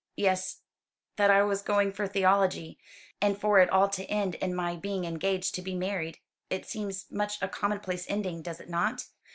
[0.15, 0.61] "Yes;
[1.17, 2.79] that I was going for theology.
[3.21, 6.17] And for it all to end in my being engaged to be married!
[6.49, 9.05] It seems such a commonplace ending, does it not?"